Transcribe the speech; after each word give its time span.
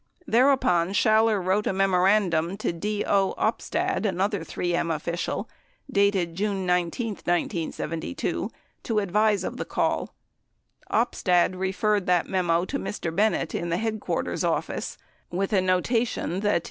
Thereupon, 0.25 0.93
Schaller 0.93 1.39
wrote 1.39 1.67
a 1.67 1.73
memorandum 1.73 2.57
to 2.57 2.73
D. 2.73 3.05
O. 3.05 3.35
Opstad, 3.37 4.03
another 4.03 4.43
3 4.43 4.73
M 4.73 4.89
official, 4.89 5.47
dated 5.91 6.33
June 6.33 6.65
19, 6.65 7.09
1972 7.23 8.31
90 8.41 8.51
to 8.81 8.97
advise 8.97 9.43
of 9.43 9.57
the 9.57 9.65
call. 9.65 10.15
Opstad 10.89 11.53
referred 11.53 12.07
the 12.07 12.23
memo 12.25 12.65
to 12.65 12.79
Mr. 12.79 13.15
Bennett 13.15 13.53
in 13.53 13.69
the 13.69 13.77
headquarters 13.77 14.43
office 14.43 14.97
with 15.29 15.53
a 15.53 15.61
notation 15.61 16.39
that 16.39 16.59